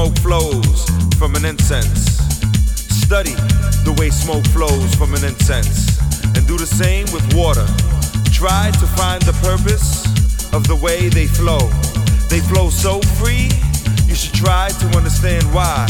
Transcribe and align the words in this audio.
smoke 0.00 0.18
flows 0.20 0.88
from 1.18 1.34
an 1.34 1.44
incense. 1.44 2.16
Study 3.04 3.34
the 3.84 3.94
way 3.98 4.08
smoke 4.08 4.46
flows 4.46 4.94
from 4.94 5.12
an 5.12 5.22
incense. 5.22 6.00
And 6.34 6.46
do 6.46 6.56
the 6.56 6.64
same 6.64 7.04
with 7.12 7.20
water. 7.34 7.66
Try 8.32 8.70
to 8.80 8.86
find 8.96 9.20
the 9.28 9.36
purpose 9.44 10.06
of 10.54 10.66
the 10.66 10.76
way 10.76 11.10
they 11.10 11.26
flow. 11.26 11.68
They 12.30 12.40
flow 12.40 12.70
so 12.70 13.02
free, 13.20 13.52
you 14.08 14.14
should 14.14 14.32
try 14.32 14.70
to 14.70 14.86
understand 14.96 15.44
why. 15.52 15.84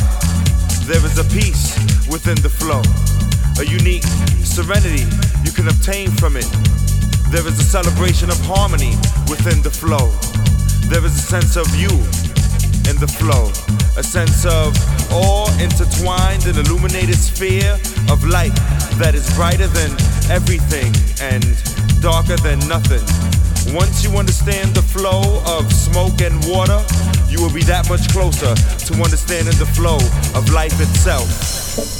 There 0.90 1.04
is 1.06 1.16
a 1.16 1.26
peace 1.30 1.78
within 2.10 2.42
the 2.42 2.50
flow, 2.50 2.82
a 3.62 3.64
unique 3.64 4.10
serenity 4.42 5.06
you 5.44 5.52
can 5.52 5.68
obtain 5.68 6.10
from 6.18 6.36
it. 6.36 6.50
There 7.30 7.46
is 7.46 7.60
a 7.60 7.68
celebration 7.78 8.28
of 8.28 8.40
harmony 8.42 8.98
within 9.30 9.62
the 9.62 9.70
flow. 9.70 10.10
There 10.90 11.04
is 11.06 11.14
a 11.14 11.26
sense 11.30 11.54
of 11.54 11.70
you 11.78 11.94
in 12.90 12.96
the 12.98 13.06
flow, 13.06 13.46
a 13.96 14.02
sense 14.02 14.44
of 14.44 14.74
all 15.12 15.48
intertwined 15.60 16.44
and 16.46 16.58
illuminated 16.58 17.14
sphere 17.14 17.78
of 18.10 18.24
light 18.24 18.54
that 18.98 19.14
is 19.14 19.32
brighter 19.36 19.68
than 19.68 19.90
everything 20.28 20.90
and 21.22 21.44
darker 22.02 22.36
than 22.38 22.58
nothing. 22.66 23.02
Once 23.72 24.02
you 24.02 24.10
understand 24.18 24.74
the 24.74 24.82
flow 24.82 25.40
of 25.46 25.72
smoke 25.72 26.20
and 26.20 26.34
water, 26.50 26.82
you 27.28 27.40
will 27.40 27.54
be 27.54 27.62
that 27.62 27.88
much 27.88 28.10
closer 28.10 28.54
to 28.86 28.92
understanding 28.94 29.54
the 29.58 29.70
flow 29.78 29.98
of 30.34 30.50
life 30.50 30.74
itself. 30.80 31.99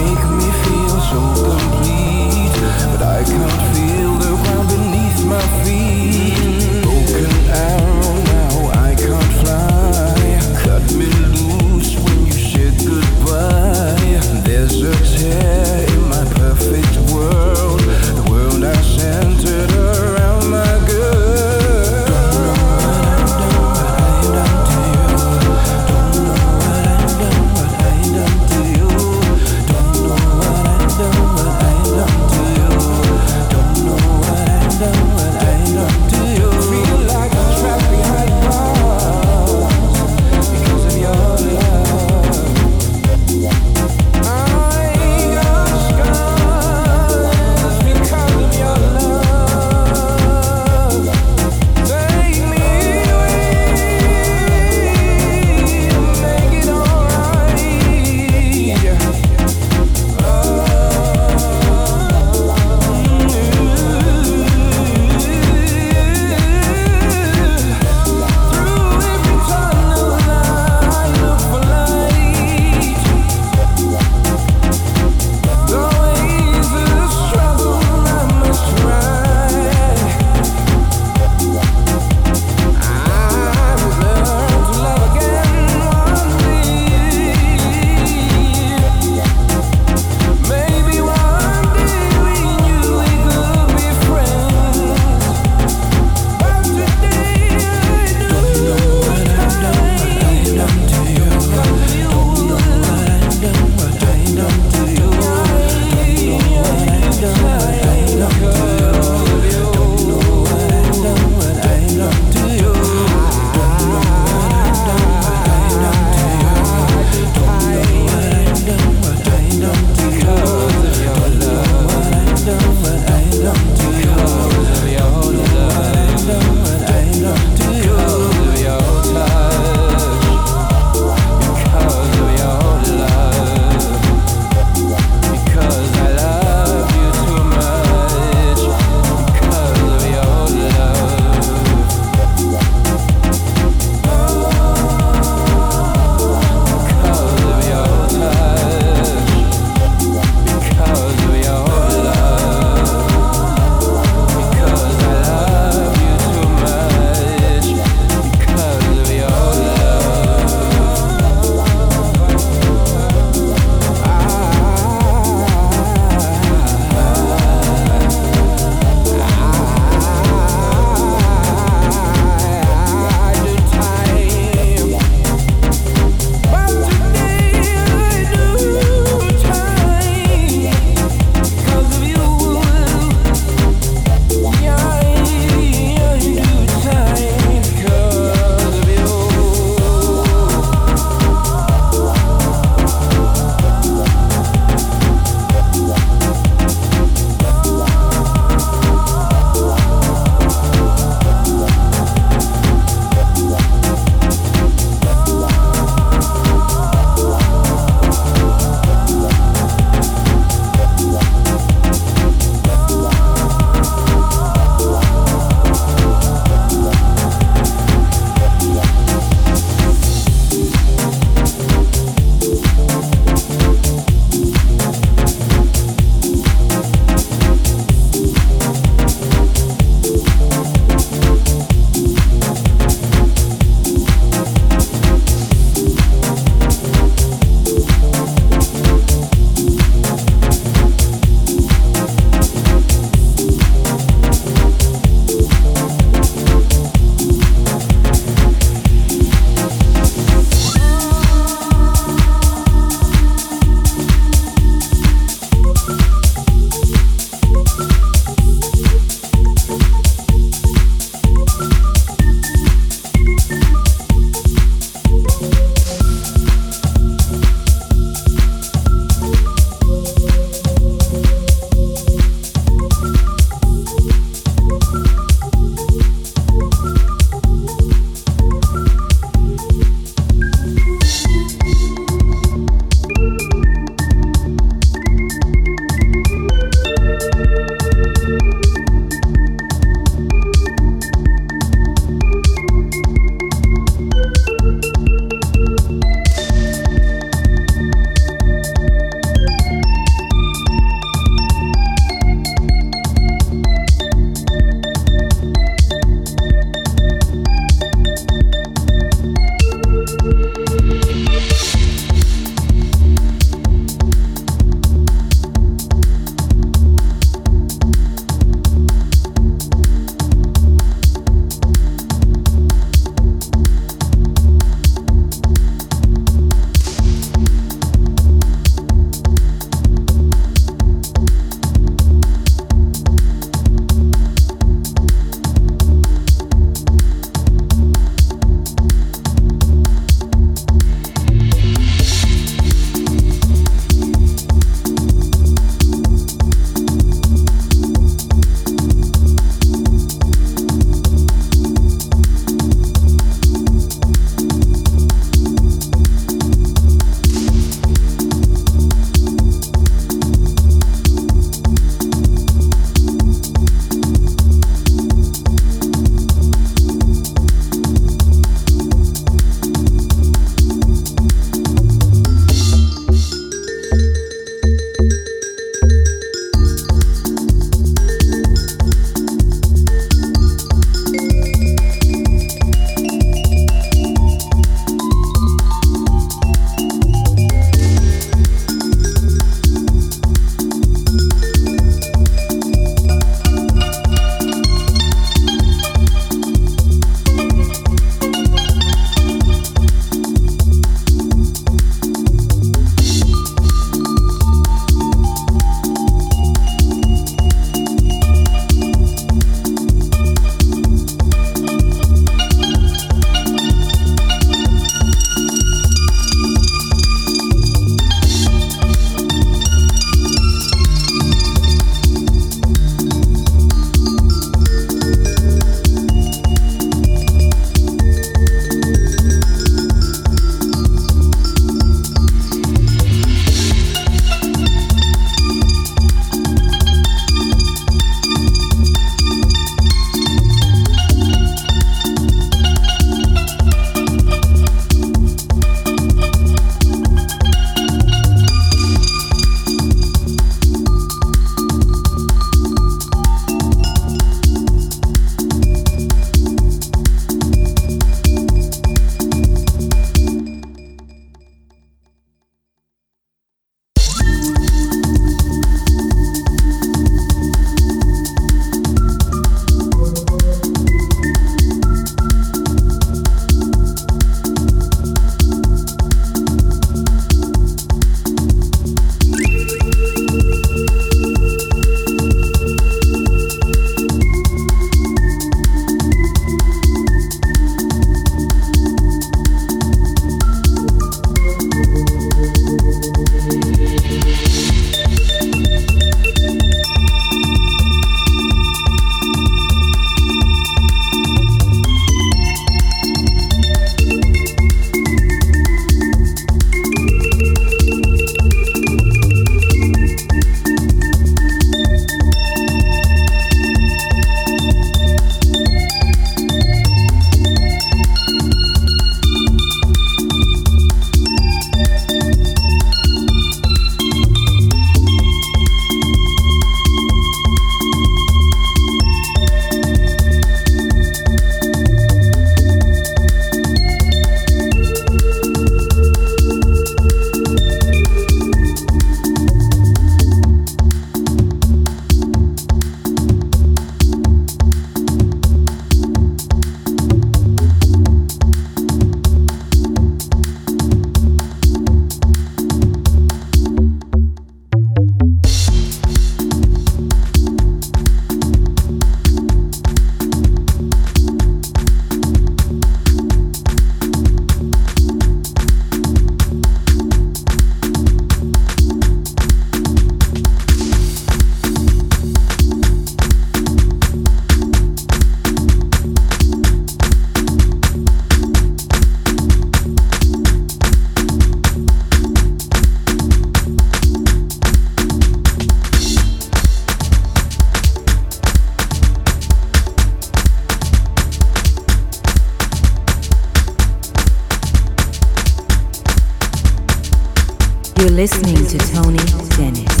Listening 598.21 598.67
to 598.67 598.77
Tony 598.93 599.17
Dennis. 599.57 600.00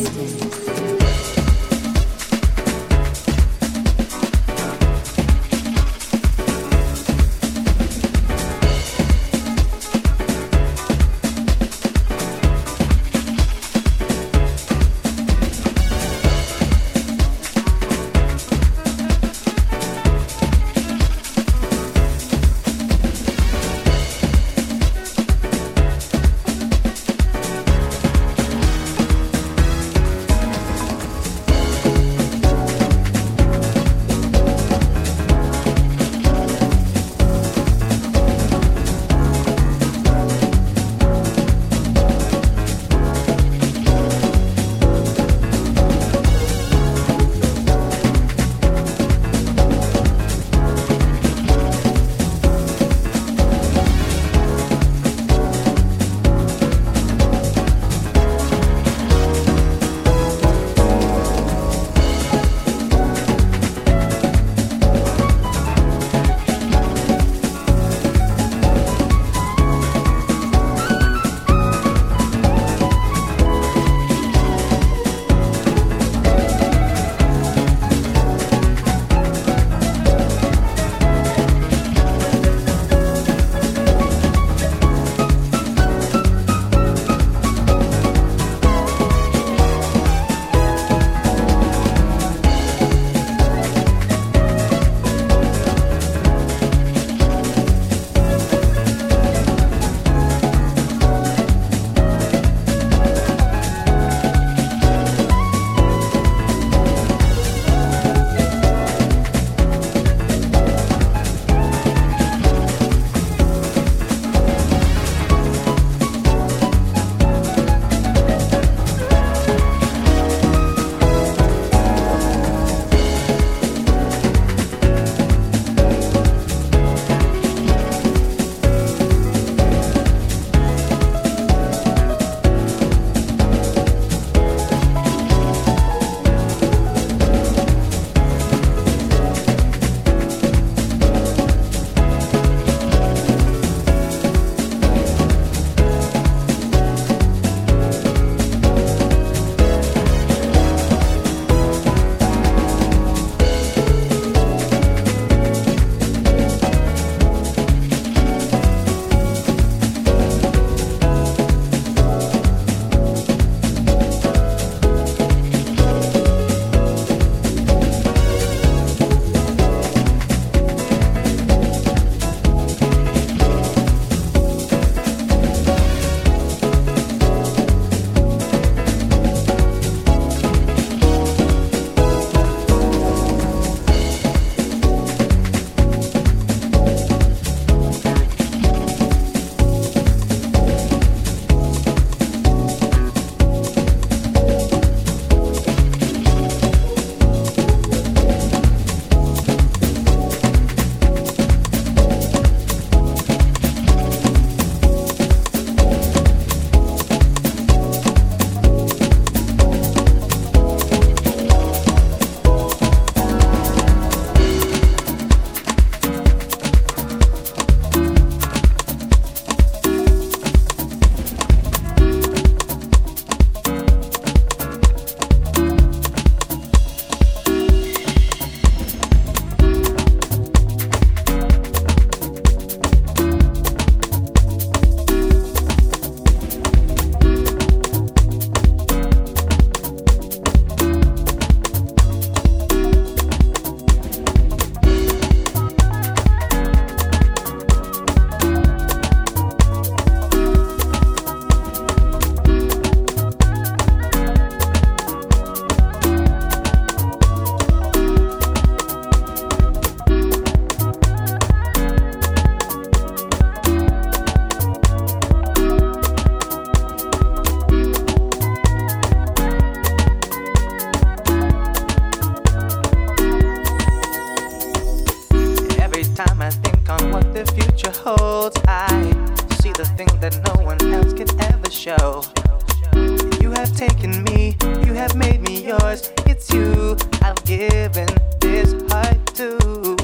taken 283.87 284.23
me, 284.25 284.55
you 284.85 284.93
have 284.93 285.15
made 285.15 285.41
me 285.41 285.65
yours. 285.65 286.11
It's 286.27 286.53
you 286.53 286.95
I've 287.23 287.43
given 287.45 288.07
this 288.39 288.75
heart 288.91 289.25
to. 289.37 289.97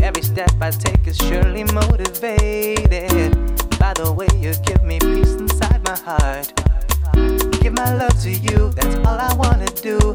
Every 0.00 0.22
step 0.22 0.52
I 0.60 0.70
take 0.70 1.04
is 1.08 1.16
surely 1.16 1.64
motivated 1.64 3.32
by 3.80 3.94
the 3.94 4.12
way 4.12 4.28
you 4.36 4.54
give 4.64 4.84
me 4.84 5.00
peace 5.00 5.34
inside 5.34 5.82
my 5.82 5.98
heart. 5.98 6.52
Give 7.60 7.72
my 7.72 7.94
love 7.94 8.16
to 8.22 8.30
you, 8.30 8.70
that's 8.70 8.94
all 9.04 9.18
I 9.28 9.34
wanna 9.34 9.66
do. 9.82 10.14